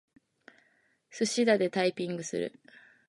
[1.11, 2.59] すしだでタイピングする。